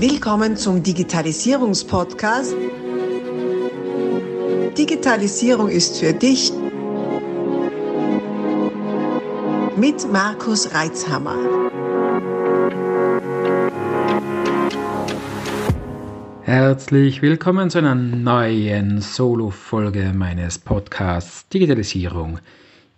[0.00, 2.54] Willkommen zum Digitalisierungspodcast.
[4.78, 6.52] Digitalisierung ist für dich
[9.76, 11.34] mit Markus Reitzhammer.
[16.42, 22.38] Herzlich willkommen zu einer neuen Solo-Folge meines Podcasts Digitalisierung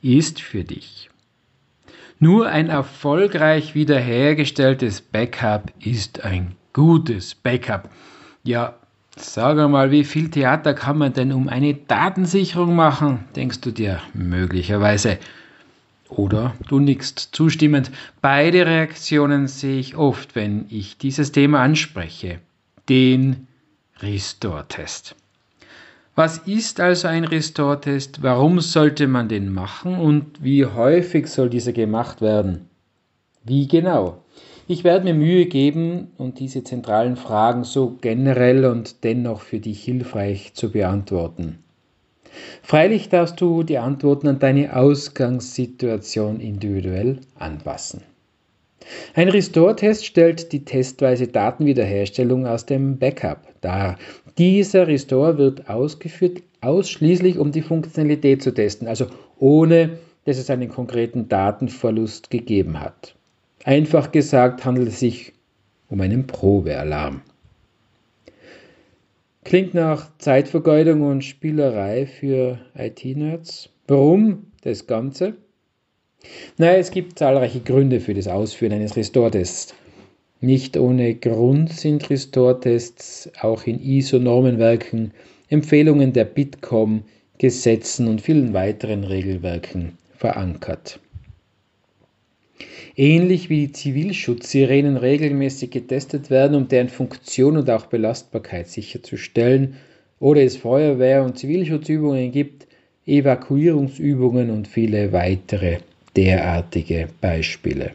[0.03, 1.09] ist für dich.
[2.19, 7.91] Nur ein erfolgreich wiederhergestelltes Backup ist ein gutes Backup.
[8.43, 8.75] Ja,
[9.15, 14.01] sag mal, wie viel Theater kann man denn um eine Datensicherung machen, denkst du dir
[14.15, 15.19] möglicherweise.
[16.09, 17.91] Oder du nickst zustimmend.
[18.23, 22.39] Beide Reaktionen sehe ich oft, wenn ich dieses Thema anspreche.
[22.89, 23.47] Den
[23.99, 25.15] Restore-Test.
[26.15, 28.23] Was ist also ein Restore-Test?
[28.23, 32.71] Warum sollte man den machen und wie häufig soll dieser gemacht werden?
[33.45, 34.25] Wie genau?
[34.71, 39.83] Ich werde mir Mühe geben und diese zentralen Fragen so generell und dennoch für dich
[39.83, 41.59] hilfreich zu beantworten.
[42.63, 48.03] Freilich darfst du die Antworten an deine Ausgangssituation individuell anpassen.
[49.17, 53.99] Ein Restore-Test stellt die testweise Datenwiederherstellung aus dem Backup dar.
[54.39, 60.69] Dieser Restore wird ausgeführt ausschließlich, um die Funktionalität zu testen, also ohne dass es einen
[60.69, 63.17] konkreten Datenverlust gegeben hat.
[63.65, 65.33] Einfach gesagt handelt es sich
[65.91, 67.23] um einen Probealarm.
[69.45, 73.71] Klingt nach Zeitvergeudung und Spielerei für IT-Nerds.
[73.87, 75.35] Warum das Ganze?
[76.59, 79.75] Naja, es gibt zahlreiche Gründe für das Ausführen eines Restore-Tests.
[80.41, 85.13] Nicht ohne Grund sind Restore-Tests auch in ISO-Normenwerken,
[85.49, 87.03] Empfehlungen der Bitkom,
[87.39, 91.01] Gesetzen und vielen weiteren Regelwerken verankert.
[92.97, 99.77] Ähnlich wie die Zivilschutzsirenen regelmäßig getestet werden, um deren Funktion und auch Belastbarkeit sicherzustellen,
[100.19, 102.67] oder es Feuerwehr- und Zivilschutzübungen gibt,
[103.07, 105.79] Evakuierungsübungen und viele weitere
[106.15, 107.93] derartige Beispiele.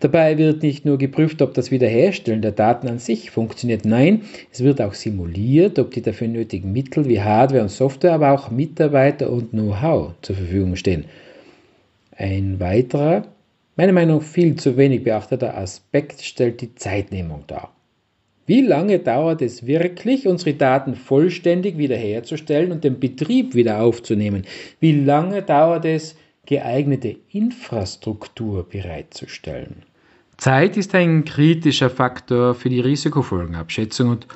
[0.00, 4.22] Dabei wird nicht nur geprüft, ob das Wiederherstellen der Daten an sich funktioniert, nein,
[4.52, 8.50] es wird auch simuliert, ob die dafür nötigen Mittel wie Hardware und Software, aber auch
[8.50, 11.06] Mitarbeiter und Know-how zur Verfügung stehen.
[12.16, 13.26] Ein weiterer,
[13.76, 17.72] meiner Meinung nach viel zu wenig beachteter Aspekt stellt die Zeitnehmung dar.
[18.46, 24.44] Wie lange dauert es wirklich, unsere Daten vollständig wiederherzustellen und den Betrieb wieder aufzunehmen?
[24.80, 26.14] Wie lange dauert es,
[26.46, 29.82] geeignete Infrastruktur bereitzustellen.
[30.36, 34.26] Zeit ist ein kritischer Faktor für die Risikofolgenabschätzung und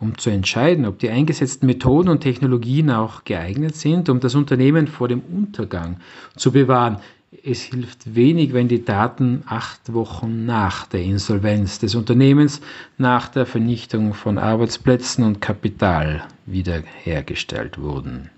[0.00, 4.88] um zu entscheiden, ob die eingesetzten Methoden und Technologien auch geeignet sind, um das Unternehmen
[4.88, 5.98] vor dem Untergang
[6.36, 6.98] zu bewahren.
[7.42, 12.60] Es hilft wenig, wenn die Daten acht Wochen nach der Insolvenz des Unternehmens,
[12.96, 18.30] nach der Vernichtung von Arbeitsplätzen und Kapital wiederhergestellt wurden.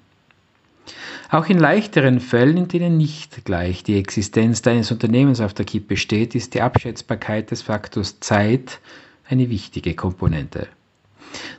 [1.30, 5.96] Auch in leichteren Fällen, in denen nicht gleich die Existenz deines Unternehmens auf der Kippe
[5.96, 8.80] steht, ist die Abschätzbarkeit des Faktors Zeit
[9.28, 10.68] eine wichtige Komponente.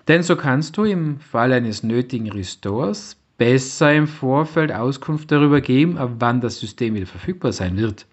[0.07, 5.97] Denn so kannst du im Fall eines nötigen Restores besser im Vorfeld Auskunft darüber geben,
[5.97, 8.05] ab wann das System wieder verfügbar sein wird.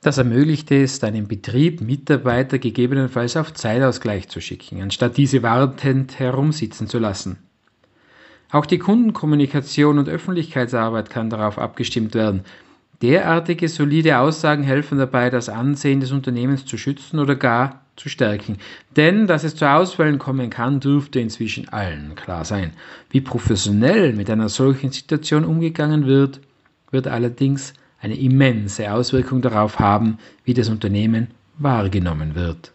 [0.00, 6.86] Das ermöglicht es, deinem Betrieb Mitarbeiter gegebenenfalls auf Zeitausgleich zu schicken, anstatt diese wartend herumsitzen
[6.86, 7.38] zu lassen.
[8.50, 12.44] Auch die Kundenkommunikation und Öffentlichkeitsarbeit kann darauf abgestimmt werden.
[13.02, 18.58] Derartige solide Aussagen helfen dabei, das Ansehen des Unternehmens zu schützen oder gar zu stärken.
[18.96, 22.72] Denn dass es zu Ausfällen kommen kann, dürfte inzwischen allen klar sein.
[23.10, 26.40] Wie professionell mit einer solchen Situation umgegangen wird,
[26.90, 32.72] wird allerdings eine immense Auswirkung darauf haben, wie das Unternehmen wahrgenommen wird.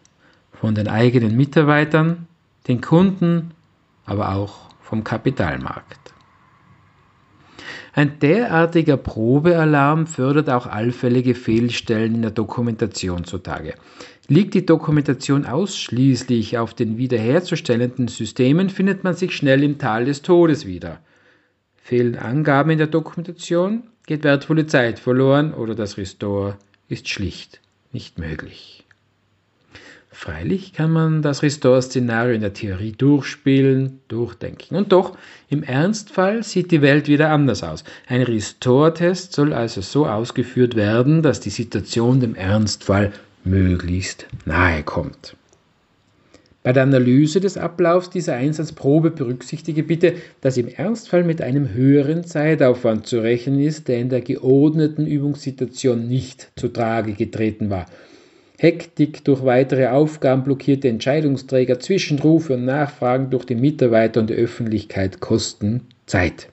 [0.51, 2.27] Von den eigenen Mitarbeitern,
[2.67, 3.51] den Kunden,
[4.05, 6.13] aber auch vom Kapitalmarkt.
[7.93, 13.75] Ein derartiger Probealarm fördert auch allfällige Fehlstellen in der Dokumentation zutage.
[14.27, 20.23] Liegt die Dokumentation ausschließlich auf den wiederherzustellenden Systemen, findet man sich schnell im Tal des
[20.23, 21.01] Todes wieder.
[21.75, 26.57] Fehlen Angaben in der Dokumentation, geht wertvolle Zeit verloren oder das Restore
[26.89, 27.61] ist schlicht
[27.93, 28.85] nicht möglich.
[30.13, 34.77] Freilich kann man das Restore-Szenario in der Theorie durchspielen, durchdenken.
[34.77, 35.17] Und doch,
[35.49, 37.83] im Ernstfall sieht die Welt wieder anders aus.
[38.07, 43.11] Ein Restore-Test soll also so ausgeführt werden, dass die Situation dem Ernstfall
[43.43, 45.35] möglichst nahe kommt.
[46.61, 52.23] Bei der Analyse des Ablaufs dieser Einsatzprobe berücksichtige bitte, dass im Ernstfall mit einem höheren
[52.23, 57.87] Zeitaufwand zu rechnen ist, der in der geordneten Übungssituation nicht zu Trage getreten war.
[58.57, 65.19] Hektik durch weitere Aufgaben, blockierte Entscheidungsträger, Zwischenrufe und Nachfragen durch die Mitarbeiter und die Öffentlichkeit
[65.19, 66.49] kosten Zeit.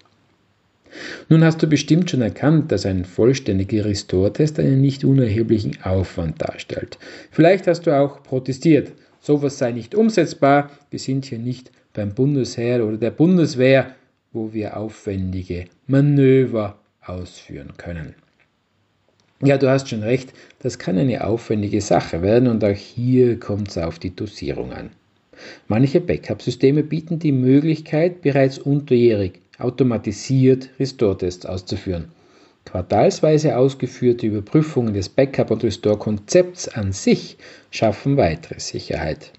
[1.29, 6.99] Nun hast du bestimmt schon erkannt, dass ein vollständiger Restore-Test einen nicht unerheblichen Aufwand darstellt.
[7.31, 12.85] Vielleicht hast du auch protestiert, sowas sei nicht umsetzbar, wir sind hier nicht beim Bundesheer
[12.85, 13.95] oder der Bundeswehr,
[14.33, 18.15] wo wir aufwendige Manöver ausführen können.
[19.43, 23.69] Ja, du hast schon recht, das kann eine aufwendige Sache werden und auch hier kommt
[23.69, 24.91] es auf die Dosierung an.
[25.67, 32.09] Manche Backup-Systeme bieten die Möglichkeit, bereits unterjährig automatisiert Restore-Tests auszuführen.
[32.67, 37.39] Quartalsweise ausgeführte Überprüfungen des Backup- und Restore-Konzepts an sich
[37.71, 39.33] schaffen weitere Sicherheit.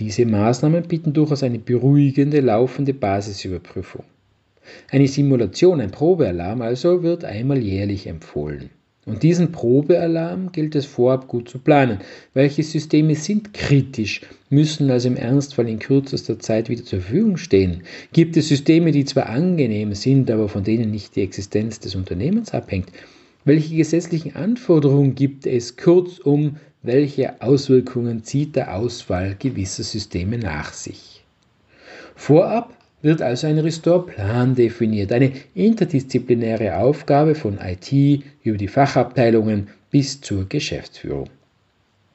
[0.00, 4.04] Diese Maßnahmen bieten durchaus eine beruhigende laufende Basisüberprüfung.
[4.90, 8.70] Eine Simulation, ein Probealarm also wird einmal jährlich empfohlen.
[9.04, 11.98] Und diesen Probealarm gilt es vorab gut zu planen.
[12.34, 17.82] Welche Systeme sind kritisch, müssen also im Ernstfall in kürzester Zeit wieder zur Verfügung stehen?
[18.12, 22.52] Gibt es Systeme, die zwar angenehm sind, aber von denen nicht die Existenz des Unternehmens
[22.54, 22.90] abhängt?
[23.44, 25.76] Welche gesetzlichen Anforderungen gibt es?
[25.76, 31.24] Kurzum, welche Auswirkungen zieht der Ausfall gewisser Systeme nach sich?
[32.14, 32.72] Vorab
[33.02, 40.48] wird also ein Restore-Plan definiert, eine interdisziplinäre Aufgabe von IT über die Fachabteilungen bis zur
[40.48, 41.28] Geschäftsführung.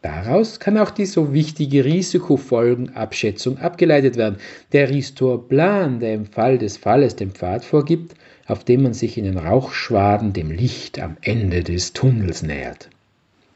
[0.01, 4.37] Daraus kann auch die so wichtige Risikofolgenabschätzung abgeleitet werden.
[4.71, 8.13] Der Restore-Plan, der im Fall des Falles den Pfad vorgibt,
[8.45, 12.89] auf dem man sich in den Rauchschwaden dem Licht am Ende des Tunnels nähert.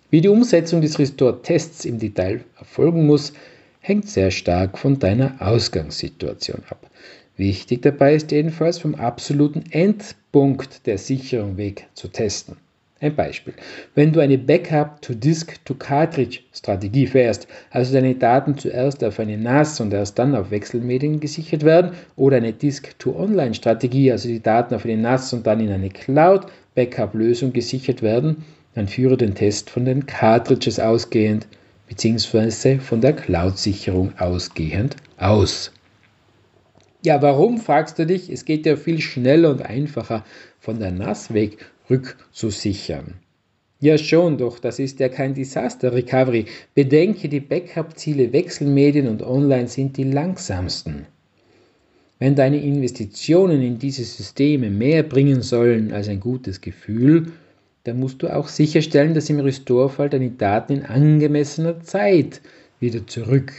[0.10, 3.32] Wie die Umsetzung des Restore-Tests im Detail erfolgen muss,
[3.80, 6.90] hängt sehr stark von deiner Ausgangssituation ab.
[7.38, 12.58] Wichtig dabei ist jedenfalls vom absoluten Endpunkt der Sicherung weg zu testen.
[13.00, 13.54] Ein Beispiel.
[13.96, 20.36] Wenn du eine Backup-to-Disk-to-Cartridge-Strategie fährst, also deine Daten zuerst auf eine NAS und erst dann
[20.36, 25.62] auf Wechselmedien gesichert werden, oder eine Disk-to-Online-Strategie, also die Daten auf eine NAS und dann
[25.62, 28.46] in eine Cloud-Backup-Lösung gesichert werden,
[28.76, 31.48] dann führe den Test von den Cartridges ausgehend
[31.90, 32.78] bzw.
[32.78, 35.72] von der Cloud-Sicherung ausgehend aus.
[37.04, 38.30] Ja, warum, fragst du dich?
[38.30, 40.24] Es geht ja viel schneller und einfacher,
[40.60, 41.58] von der NAS weg
[41.90, 43.16] rückzusichern.
[43.80, 46.46] Ja schon, doch das ist ja kein Disaster Recovery.
[46.76, 51.08] Bedenke, die Backup-Ziele Wechselmedien und Online sind die langsamsten.
[52.20, 57.32] Wenn deine Investitionen in diese Systeme mehr bringen sollen als ein gutes Gefühl,
[57.84, 62.42] dann musst du auch sicherstellen, dass im Restore-Fall deine Daten in angemessener Zeit
[62.80, 63.52] wieder zurück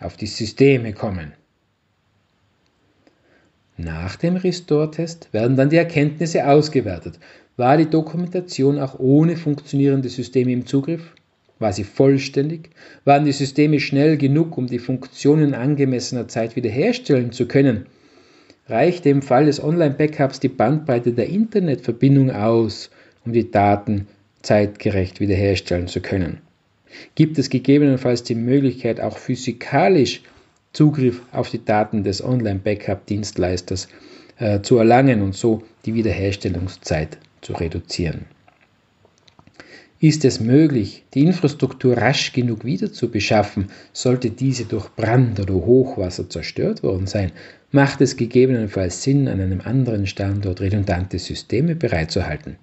[0.00, 1.34] auf die Systeme kommen.
[3.78, 7.18] Nach dem Restore-Test werden dann die Erkenntnisse ausgewertet.
[7.58, 11.12] War die Dokumentation auch ohne funktionierende Systeme im Zugriff?
[11.58, 12.70] War sie vollständig?
[13.04, 17.86] Waren die Systeme schnell genug, um die Funktionen angemessener Zeit wiederherstellen zu können?
[18.68, 22.90] Reichte im Fall des Online-Backups die Bandbreite der Internetverbindung aus,
[23.24, 24.06] um die Daten
[24.42, 26.38] zeitgerecht wiederherstellen zu können?
[27.14, 30.22] Gibt es gegebenenfalls die Möglichkeit, auch physikalisch
[30.76, 33.88] Zugriff auf die Daten des Online-Backup-Dienstleisters
[34.36, 38.26] äh, zu erlangen und so die Wiederherstellungszeit zu reduzieren.
[39.98, 45.54] Ist es möglich, die Infrastruktur rasch genug wieder zu beschaffen, sollte diese durch Brand oder
[45.54, 47.32] Hochwasser zerstört worden sein,
[47.70, 52.56] macht es gegebenenfalls Sinn, an einem anderen Standort redundante Systeme bereitzuhalten.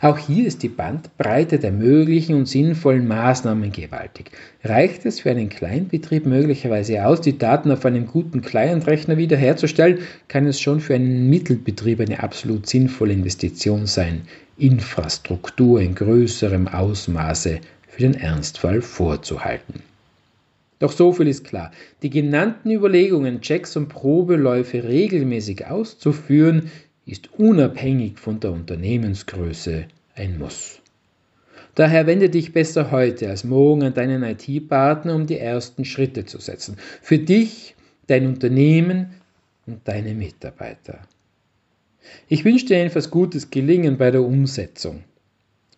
[0.00, 4.30] Auch hier ist die Bandbreite der möglichen und sinnvollen Maßnahmen gewaltig.
[4.64, 9.98] Reicht es für einen Kleinbetrieb möglicherweise aus, die Daten auf einem guten Clientrechner wiederherzustellen,
[10.28, 14.22] kann es schon für einen Mittelbetrieb eine absolut sinnvolle Investition sein,
[14.56, 19.82] Infrastruktur in größerem Ausmaße für den Ernstfall vorzuhalten.
[20.78, 21.72] Doch so viel ist klar.
[22.02, 26.70] Die genannten Überlegungen, Checks und Probeläufe regelmäßig auszuführen,
[27.08, 30.80] ist unabhängig von der Unternehmensgröße ein Muss.
[31.74, 36.38] Daher wende dich besser heute als morgen an deinen IT-Partner, um die ersten Schritte zu
[36.38, 36.76] setzen.
[37.00, 37.76] Für dich,
[38.08, 39.14] dein Unternehmen
[39.66, 41.00] und deine Mitarbeiter.
[42.28, 45.04] Ich wünsche dir jedenfalls gutes Gelingen bei der Umsetzung